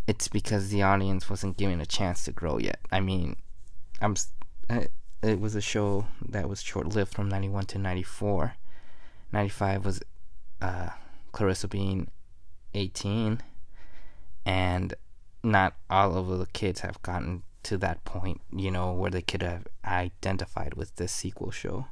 It's 0.06 0.28
because 0.28 0.70
the 0.70 0.82
audience 0.82 1.28
wasn't 1.28 1.58
given 1.58 1.80
a 1.80 1.86
chance 1.86 2.24
to 2.24 2.32
grow 2.32 2.58
yet. 2.58 2.80
I 2.90 3.00
mean, 3.00 3.36
I'm 4.00 4.16
it 5.22 5.40
was 5.40 5.54
a 5.54 5.60
show 5.60 6.06
that 6.28 6.48
was 6.48 6.62
short-lived 6.62 7.12
from 7.12 7.28
91 7.28 7.66
to 7.66 7.78
94. 7.78 8.54
95 9.32 9.84
was 9.84 10.00
uh, 10.60 10.90
Clarissa 11.32 11.68
being 11.68 12.08
18 12.74 13.40
and 14.46 14.94
not 15.42 15.74
all 15.90 16.16
of 16.16 16.38
the 16.38 16.46
kids 16.46 16.80
have 16.80 17.02
gotten 17.02 17.42
to 17.64 17.76
that 17.78 18.04
point, 18.04 18.40
you 18.54 18.70
know, 18.70 18.92
where 18.92 19.10
they 19.10 19.22
could 19.22 19.42
have 19.42 19.66
identified 19.84 20.74
with 20.74 20.94
this 20.96 21.12
sequel 21.12 21.50
show. 21.50 21.86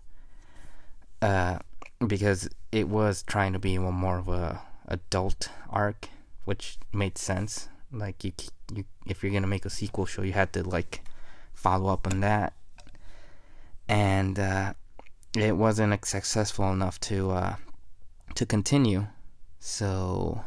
Uh, 1.21 1.59
because 2.07 2.49
it 2.73 2.89
was 2.89 3.23
trying 3.23 3.53
to 3.53 3.59
be 3.59 3.79
more 3.79 4.19
of 4.19 4.29
a 4.29 4.61
adult 4.87 5.51
arc, 5.71 6.09
which 6.45 6.79
made 6.93 7.19
sense. 7.19 7.69
Like 7.93 8.25
you, 8.25 8.33
you, 8.75 8.85
if 9.07 9.23
you're 9.23 9.33
gonna 9.33 9.47
make 9.47 9.65
a 9.65 9.71
sequel 9.71 10.07
show, 10.07 10.23
you 10.23 10.33
had 10.33 10.53
to 10.55 10.63
like 10.63 11.03
follow 11.55 11.93
up 11.93 12.07
on 12.07 12.21
that, 12.21 12.53
and 13.89 14.39
uh, 14.39 14.75
it 15.37 15.57
wasn't 15.57 16.05
successful 16.05 16.73
enough 16.73 16.99
to 17.01 17.31
uh, 17.31 17.57
to 18.35 18.47
continue. 18.47 19.07
So 19.61 20.45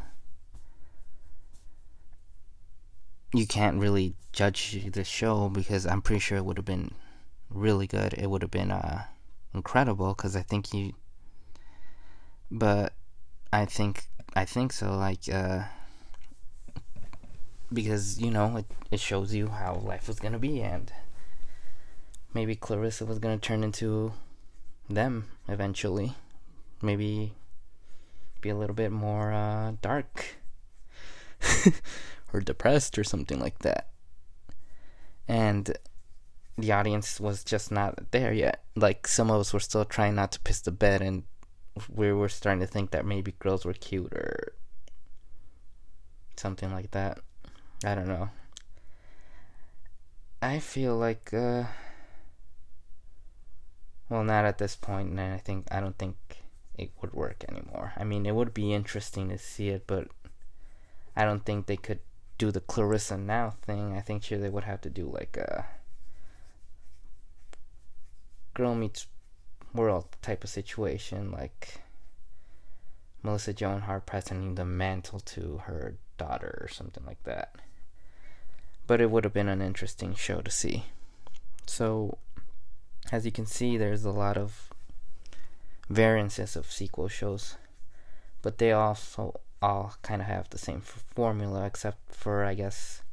you 3.34 3.46
can't 3.46 3.80
really 3.80 4.16
judge 4.32 4.92
the 4.92 5.04
show 5.04 5.50
because 5.50 5.86
I'm 5.86 6.02
pretty 6.02 6.20
sure 6.20 6.38
it 6.38 6.46
would 6.46 6.58
have 6.58 6.66
been 6.66 6.92
really 7.50 7.88
good. 7.88 8.14
It 8.14 8.30
would 8.30 8.42
have 8.42 8.52
been 8.52 8.72
uh, 8.72 9.04
incredible 9.54 10.14
because 10.14 10.36
I 10.36 10.42
think 10.42 10.74
you. 10.74 10.94
But 12.52 12.94
I 13.54 13.66
think 13.66 14.08
I 14.40 14.46
think 14.46 14.72
so. 14.72 14.96
Like 14.96 15.28
uh, 15.30 15.64
because 17.74 18.22
you 18.22 18.32
know 18.32 18.56
it 18.56 18.66
it 18.90 19.02
shows 19.02 19.34
you 19.34 19.50
how 19.50 19.76
life 19.76 20.08
was 20.08 20.18
gonna 20.22 20.40
be 20.40 20.62
and 20.62 20.94
maybe 22.34 22.56
Clarissa 22.56 23.06
was 23.06 23.20
gonna 23.20 23.38
turn 23.38 23.66
into 23.66 24.14
them 24.90 25.28
eventually. 25.50 26.14
Maybe 26.82 27.34
be 28.40 28.48
a 28.48 28.56
little 28.56 28.78
bit 28.78 28.94
more 28.94 29.34
uh, 29.34 29.74
dark. 29.82 30.38
or 32.34 32.40
depressed 32.40 32.98
or 32.98 33.04
something 33.04 33.42
like 33.42 33.60
that. 33.60 33.90
And 35.28 35.78
the 36.58 36.72
audience 36.72 37.20
was 37.20 37.44
just 37.44 37.74
not 37.74 38.12
there 38.12 38.32
yet. 38.32 38.64
Like 38.78 39.06
some 39.06 39.30
of 39.30 39.42
us 39.42 39.52
were 39.52 39.60
still 39.60 39.84
trying 39.84 40.16
not 40.16 40.32
to 40.32 40.40
piss 40.40 40.62
the 40.62 40.72
bed 40.72 41.02
and 41.02 41.24
we 41.88 42.12
were 42.12 42.30
starting 42.30 42.62
to 42.62 42.68
think 42.68 42.92
that 42.92 43.06
maybe 43.06 43.34
girls 43.40 43.66
were 43.66 43.74
cute 43.74 44.14
or 44.14 44.54
something 46.36 46.72
like 46.72 46.92
that. 46.92 47.20
I 47.86 47.96
don't 47.96 48.08
know. 48.08 48.30
I 50.42 50.60
feel 50.60 50.98
like 50.98 51.34
uh 51.34 51.64
well 54.10 54.24
not 54.24 54.46
at 54.46 54.58
this 54.58 54.76
point 54.76 55.10
and 55.10 55.20
I 55.20 55.38
think 55.38 55.68
I 55.72 55.80
don't 55.80 55.98
think 55.98 56.16
it 56.78 56.92
would 57.02 57.14
work 57.14 57.44
anymore. 57.50 57.94
I 57.98 58.04
mean, 58.06 58.26
it 58.26 58.34
would 58.34 58.54
be 58.54 58.74
interesting 58.74 59.30
to 59.30 59.38
see 59.38 59.70
it, 59.70 59.86
but 59.86 60.08
I 61.16 61.26
don't 61.26 61.46
think 61.46 61.66
they 61.66 61.76
could 61.78 62.00
do 62.38 62.52
the 62.52 62.62
Clarissa 62.62 63.18
Now 63.18 63.50
thing, 63.62 63.94
I 63.94 64.00
think 64.00 64.24
sure 64.24 64.38
they 64.40 64.50
would 64.50 64.64
have 64.64 64.80
to 64.82 64.90
do 64.90 65.06
like 65.08 65.36
a 65.36 65.68
Girl 68.54 68.76
Meets 68.76 69.08
World 69.74 70.08
type 70.22 70.44
of 70.44 70.50
situation, 70.50 71.32
like 71.32 71.82
Melissa 73.24 73.54
Joan 73.54 73.82
Hart 73.82 74.06
passing 74.06 74.56
the 74.56 74.66
mantle 74.66 75.20
to 75.22 75.62
her 75.66 75.96
daughter 76.18 76.58
or 76.62 76.68
something 76.68 77.04
like 77.06 77.24
that. 77.24 77.56
But 78.88 79.02
it 79.02 79.12
would 79.12 79.24
have 79.24 79.34
been 79.34 79.50
an 79.50 79.62
interesting 79.62 80.16
show 80.16 80.42
to 80.42 80.50
see. 80.52 80.86
So, 81.66 82.18
as 83.12 83.26
you 83.26 83.32
can 83.32 83.46
see, 83.46 83.78
there's 83.78 84.06
a 84.06 84.12
lot 84.12 84.38
of 84.38 84.70
variances 85.90 86.56
of 86.56 86.72
sequel 86.72 87.08
shows, 87.08 87.58
but 88.42 88.58
they 88.58 88.72
also 88.72 89.40
all 89.62 89.96
kind 90.02 90.22
of 90.22 90.28
have 90.28 90.50
the 90.50 90.58
same 90.58 90.82
formula, 90.82 91.66
except 91.66 92.16
for, 92.16 92.46
I 92.46 92.54
guess, 92.54 93.04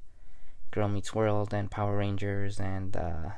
Girl 0.70 0.88
Meets 0.88 1.14
World 1.14 1.52
and 1.52 1.70
Power 1.70 1.96
Rangers 1.96 2.60
and 2.60 2.96
uh, 2.96 3.30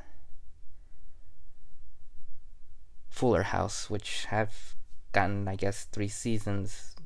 Fuller 3.08 3.44
House, 3.44 3.90
which 3.90 4.26
have 4.26 4.74
gotten, 5.12 5.48
I 5.48 5.56
guess, 5.56 5.84
three 5.84 6.08
seasons 6.08 6.96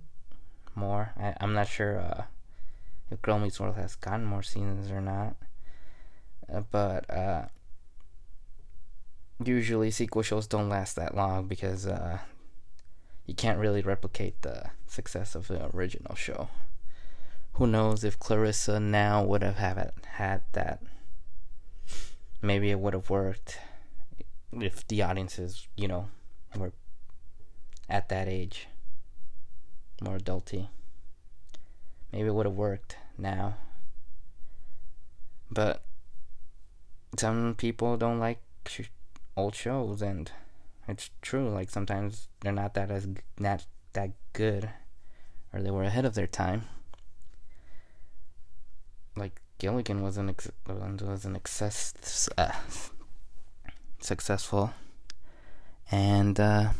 more. 0.74 1.12
I, 1.16 1.34
am 1.40 1.54
not 1.54 1.68
sure 1.68 1.98
uh, 2.00 2.24
if 3.10 3.22
Girl 3.22 3.38
Meets 3.38 3.60
World 3.60 3.76
has 3.76 3.94
gotten 3.96 4.24
more 4.24 4.42
seasons 4.42 4.90
or 4.90 5.00
not. 5.00 5.36
Uh, 6.52 6.60
but 6.70 7.08
uh, 7.10 7.46
usually 9.42 9.90
sequel 9.90 10.22
shows 10.22 10.46
don't 10.46 10.68
last 10.68 10.96
that 10.96 11.14
long 11.14 11.46
because 11.46 11.86
uh, 11.86 12.18
you 13.26 13.34
can't 13.34 13.58
really 13.58 13.82
replicate 13.82 14.42
the 14.42 14.70
success 14.86 15.34
of 15.34 15.48
the 15.48 15.70
original 15.74 16.14
show. 16.14 16.48
Who 17.54 17.66
knows 17.66 18.02
if 18.02 18.18
Clarissa 18.18 18.80
now 18.80 19.22
would 19.22 19.42
have 19.42 19.56
have 19.56 19.92
had 20.12 20.42
that? 20.52 20.82
Maybe 22.40 22.70
it 22.70 22.80
would 22.80 22.94
have 22.94 23.10
worked 23.10 23.58
if 24.60 24.86
the 24.86 25.02
audiences, 25.02 25.66
you 25.76 25.88
know, 25.88 26.08
were 26.56 26.72
at 27.88 28.08
that 28.08 28.28
age, 28.28 28.68
more 30.00 30.18
adulty. 30.18 30.68
Maybe 32.12 32.28
it 32.28 32.34
would 32.34 32.46
have 32.46 32.54
worked 32.54 32.96
now. 33.16 33.56
But 35.50 35.82
some 37.18 37.54
people 37.54 37.96
don't 37.96 38.18
like 38.18 38.40
sh- 38.66 38.90
old 39.36 39.54
shows, 39.54 40.02
and 40.02 40.30
it's 40.88 41.10
true. 41.20 41.48
Like 41.48 41.70
sometimes 41.70 42.28
they're 42.40 42.52
not 42.52 42.74
that 42.74 42.90
as 42.90 43.06
not 43.38 43.66
that 43.92 44.10
good, 44.32 44.70
or 45.52 45.62
they 45.62 45.70
were 45.70 45.84
ahead 45.84 46.04
of 46.04 46.14
their 46.14 46.26
time. 46.26 46.64
Like 49.16 49.40
Gilligan 49.58 50.02
was 50.02 50.16
an 50.16 50.30
ex- 50.30 50.50
was 50.66 51.24
an 51.24 51.36
excess 51.36 52.28
uh, 52.38 52.52
successful, 54.04 54.72
and. 55.90 56.38
Uh, 56.38 56.70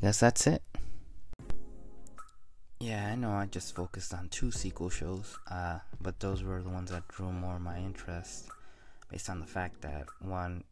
I 0.00 0.06
guess 0.06 0.20
that's 0.20 0.46
it. 0.46 0.62
Yeah, 2.80 3.10
I 3.12 3.16
know 3.16 3.32
I 3.32 3.44
just 3.44 3.76
focused 3.76 4.14
on 4.14 4.30
two 4.30 4.50
sequel 4.50 4.88
shows, 4.88 5.38
uh, 5.50 5.80
but 6.00 6.18
those 6.20 6.42
were 6.42 6.62
the 6.62 6.70
ones 6.70 6.90
that 6.90 7.06
drew 7.08 7.30
more 7.30 7.58
my 7.58 7.76
interest 7.76 8.48
based 9.10 9.28
on 9.28 9.40
the 9.40 9.46
fact 9.46 9.82
that 9.82 10.06
one 10.20 10.64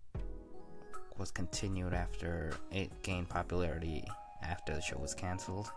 was 1.19 1.31
continued 1.31 1.93
after 1.93 2.55
it 2.73 2.91
gained 3.03 3.29
popularity 3.29 4.03
after 4.43 4.75
the 4.75 4.81
show 4.81 4.97
was 4.97 5.13
canceled. 5.13 5.71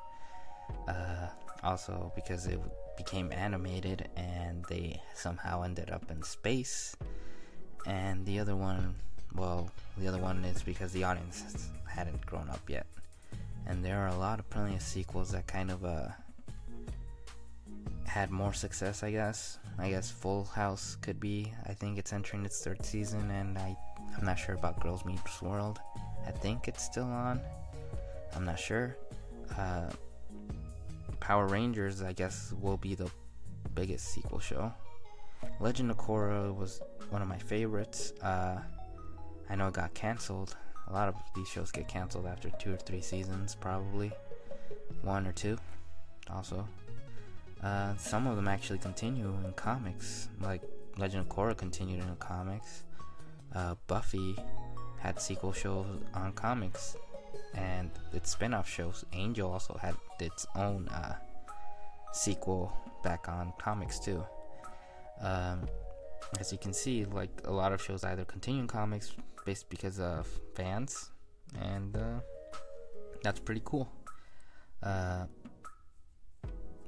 Uh, 0.88 1.28
also, 1.62 2.14
because 2.16 2.48
it 2.48 2.62
became 2.96 3.34
animated 3.34 4.08
and 4.16 4.64
they 4.70 5.02
somehow 5.14 5.64
ended 5.64 5.90
up 5.90 6.10
in 6.10 6.24
space. 6.24 6.96
And 7.86 8.26
the 8.26 8.40
other 8.40 8.56
one, 8.56 8.96
well, 9.36 9.70
the 9.98 10.08
other 10.08 10.20
one 10.20 10.44
is 10.46 10.62
because 10.62 10.92
the 10.92 11.04
audience 11.04 11.70
hadn't 11.88 12.26
grown 12.26 12.50
up 12.50 12.62
yet. 12.70 12.86
And 13.68 13.84
there 13.84 14.00
are 14.00 14.08
a 14.08 14.18
lot 14.18 14.40
of 14.40 14.50
plenty 14.50 14.76
of 14.76 14.82
sequels 14.82 15.32
that 15.32 15.48
kind 15.48 15.72
of 15.72 15.86
uh 15.86 16.08
had 18.06 18.30
more 18.30 18.54
success 18.54 19.04
i 19.04 19.12
guess. 19.12 19.58
I 19.80 19.90
guess 19.90 20.12
full 20.12 20.44
house 20.44 20.98
could 21.02 21.20
be. 21.20 21.54
I 21.66 21.74
think 21.74 21.98
it's 21.98 22.12
entering 22.12 22.44
its 22.46 22.62
third 22.62 22.86
season 22.86 23.32
and 23.32 23.58
i 23.58 23.76
i'm 24.18 24.26
not 24.26 24.38
sure 24.38 24.56
about 24.56 24.80
girls 24.82 25.06
meets 25.06 25.42
world. 25.42 25.80
I 26.28 26.32
think 26.32 26.68
it's 26.68 26.84
still 26.84 27.06
on. 27.06 27.40
I'm 28.36 28.46
not 28.46 28.60
sure. 28.60 28.98
Uh 29.58 29.90
power 31.20 31.46
rangers 31.46 32.02
i 32.02 32.12
guess 32.14 32.52
will 32.60 32.78
be 32.78 32.96
the 32.96 33.10
biggest 33.76 34.08
sequel 34.08 34.40
show. 34.40 34.74
Legend 35.60 35.92
of 35.92 35.98
korra 35.98 36.54
was 36.56 36.82
one 37.12 37.22
of 37.22 37.28
my 37.28 37.38
favorites 37.38 38.14
uh 38.24 38.58
i 39.50 39.56
know 39.56 39.68
it 39.68 39.74
got 39.74 39.94
canceled 39.94 40.56
a 40.92 40.94
lot 40.94 41.08
of 41.08 41.16
these 41.36 41.48
shows 41.48 41.72
get 41.72 41.88
canceled 41.88 42.26
after 42.26 42.50
two 42.60 42.74
or 42.74 42.78
three 42.78 43.02
seasons, 43.02 43.56
probably 43.56 44.12
one 45.04 45.26
or 45.26 45.32
two. 45.32 45.58
Also, 46.30 46.68
uh, 47.64 47.96
some 47.98 48.28
of 48.28 48.36
them 48.36 48.48
actually 48.48 48.80
continue 48.80 49.34
in 49.46 49.54
comics, 49.54 50.28
like 50.42 50.62
Legend 50.98 51.22
of 51.22 51.30
Korra 51.30 51.56
continued 51.56 52.02
in 52.02 52.10
the 52.10 52.16
comics. 52.16 52.84
Uh, 53.56 53.76
Buffy 53.88 54.36
had 55.00 55.20
sequel 55.22 55.54
shows 55.54 55.86
on 56.14 56.34
comics, 56.34 56.96
and 57.54 57.90
its 58.14 58.32
spin-off 58.32 58.70
shows. 58.70 59.06
Angel 59.14 59.52
also 59.52 59.78
had 59.82 59.96
its 60.20 60.46
own 60.56 60.90
uh, 60.90 61.16
sequel 62.12 62.74
back 63.04 63.30
on 63.30 63.54
comics 63.58 63.98
too. 64.00 64.24
Um, 65.22 65.68
as 66.40 66.52
you 66.52 66.58
can 66.58 66.74
see, 66.74 67.06
like 67.06 67.42
a 67.46 67.52
lot 67.52 67.72
of 67.74 67.82
shows 67.82 68.04
either 68.04 68.26
continue 68.26 68.62
in 68.62 68.68
comics 68.68 69.12
based 69.46 69.70
because 69.70 70.00
of 70.00 70.28
fans, 70.56 71.12
and 71.60 71.96
uh, 71.96 72.20
that's 73.24 73.40
pretty 73.40 73.62
cool. 73.66 73.92
Uh, 74.84 75.26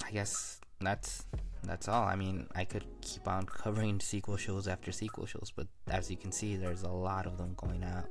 I 0.06 0.12
guess 0.12 0.60
that's 0.82 1.26
that's 1.64 1.88
all. 1.88 2.04
I 2.04 2.16
mean, 2.16 2.48
I 2.56 2.66
could 2.66 2.86
keep 3.02 3.28
on 3.28 3.46
covering 3.46 4.00
sequel 4.12 4.38
shows 4.38 4.68
after 4.68 4.92
sequel 4.92 5.26
shows, 5.26 5.52
but 5.56 5.68
as 5.90 6.10
you 6.12 6.18
can 6.18 6.32
see, 6.32 6.56
there's 6.56 6.84
a 6.84 6.90
lot 6.90 7.26
of 7.26 7.38
them 7.38 7.54
going 7.58 7.84
out. 7.84 8.10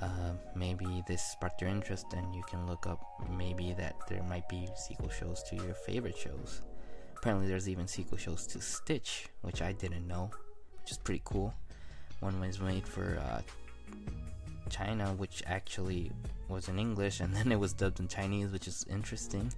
Uh, 0.00 0.32
maybe 0.54 1.02
this 1.08 1.22
sparked 1.22 1.60
your 1.62 1.70
interest, 1.70 2.06
and 2.12 2.34
you 2.34 2.42
can 2.42 2.66
look 2.66 2.86
up 2.86 3.00
maybe 3.30 3.72
that 3.72 3.96
there 4.08 4.22
might 4.24 4.46
be 4.48 4.68
sequel 4.76 5.08
shows 5.08 5.42
to 5.44 5.56
your 5.56 5.74
favorite 5.74 6.16
shows. 6.16 6.62
Apparently, 7.26 7.48
there's 7.48 7.68
even 7.68 7.88
sequel 7.88 8.16
shows 8.16 8.46
to 8.46 8.60
Stitch, 8.60 9.26
which 9.42 9.60
I 9.60 9.72
didn't 9.72 10.06
know, 10.06 10.30
which 10.80 10.92
is 10.92 10.98
pretty 10.98 11.22
cool. 11.24 11.52
One 12.20 12.38
was 12.38 12.60
made 12.60 12.86
for 12.86 13.20
uh, 13.20 13.40
China, 14.70 15.06
which 15.14 15.42
actually 15.44 16.12
was 16.48 16.68
in 16.68 16.78
English, 16.78 17.18
and 17.18 17.34
then 17.36 17.50
it 17.50 17.58
was 17.58 17.72
dubbed 17.72 17.98
in 17.98 18.06
Chinese, 18.06 18.52
which 18.52 18.68
is 18.68 18.86
interesting. 18.88 19.52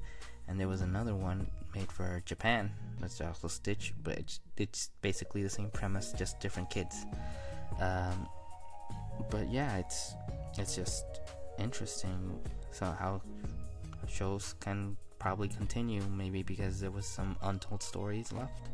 And 0.48 0.58
there 0.58 0.66
was 0.66 0.80
another 0.80 1.14
one 1.14 1.46
made 1.74 1.92
for 1.92 2.22
Japan, 2.24 2.70
that's 3.00 3.20
also 3.20 3.48
Stitch, 3.48 3.92
but 4.02 4.16
it's, 4.16 4.40
it's 4.56 4.88
basically 5.02 5.42
the 5.42 5.50
same 5.50 5.68
premise, 5.68 6.12
just 6.12 6.40
different 6.40 6.70
kids. 6.70 7.04
Um, 7.80 8.30
but 9.28 9.46
yeah, 9.50 9.76
it's 9.76 10.14
it's 10.56 10.74
just 10.74 11.04
interesting. 11.58 12.40
So 12.70 12.86
how 12.86 13.20
shows 14.06 14.54
can 14.58 14.96
probably 15.18 15.48
continue, 15.48 16.02
maybe 16.16 16.42
because 16.42 16.80
there 16.80 16.90
was 16.90 17.06
some 17.06 17.36
untold 17.42 17.82
stories 17.82 18.32
left, 18.32 18.68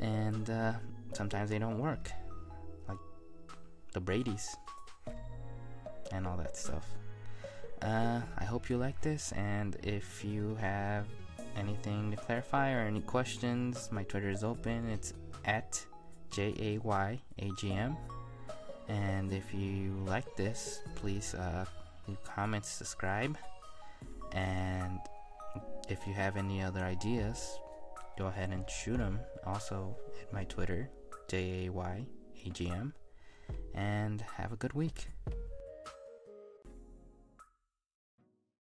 and 0.00 0.50
uh, 0.50 0.72
sometimes 1.12 1.50
they 1.50 1.58
don't 1.58 1.78
work 1.78 2.10
like 2.88 2.98
the 3.92 4.00
Brady's 4.00 4.54
and 6.12 6.26
all 6.26 6.36
that 6.36 6.56
stuff. 6.56 6.86
Uh, 7.82 8.20
I 8.38 8.44
hope 8.44 8.70
you 8.70 8.78
like 8.78 9.00
this, 9.00 9.32
and 9.32 9.76
if 9.82 10.24
you 10.24 10.56
have 10.60 11.06
anything 11.56 12.10
to 12.10 12.16
clarify 12.16 12.72
or 12.72 12.80
any 12.80 13.00
questions, 13.00 13.88
my 13.90 14.02
Twitter 14.04 14.30
is 14.30 14.44
open. 14.44 14.88
It's 14.90 15.14
at 15.44 15.84
J 16.30 16.54
A 16.58 16.78
Y 16.78 17.18
A 17.38 17.50
G 17.58 17.72
M. 17.72 17.96
And 18.88 19.32
if 19.32 19.52
you 19.52 19.96
like 20.06 20.36
this, 20.36 20.80
please 20.94 21.34
uh, 21.34 21.64
leave 22.06 22.22
comments, 22.22 22.68
subscribe, 22.68 23.36
and 24.32 25.00
if 25.88 26.06
you 26.06 26.14
have 26.14 26.36
any 26.36 26.62
other 26.62 26.80
ideas, 26.80 27.58
go 28.18 28.26
ahead 28.26 28.50
and 28.50 28.68
shoot 28.68 28.98
them. 28.98 29.20
Also, 29.44 29.96
at 30.20 30.32
my 30.32 30.44
Twitter, 30.44 30.90
J 31.28 31.66
A 31.66 31.72
Y 31.72 32.06
A 32.44 32.50
G 32.50 32.68
M 32.68 32.92
and 33.74 34.22
have 34.36 34.52
a 34.52 34.56
good 34.56 34.72
week. 34.72 35.08